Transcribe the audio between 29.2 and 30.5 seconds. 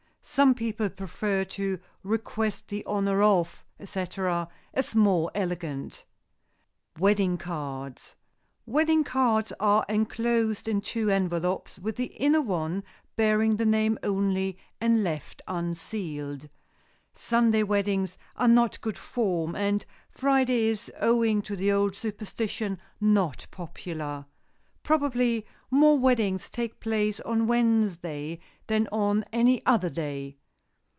any other day.